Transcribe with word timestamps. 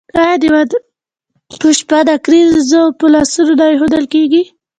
آیا 0.21 0.35
د 0.41 0.43
واده 0.53 0.77
په 1.59 1.69
شپه 1.77 1.97
نکریزې 2.09 2.81
په 2.99 3.05
لاسونو 3.13 3.53
نه 3.59 3.65
کیښودل 3.69 4.05
کیږي؟ 4.13 4.43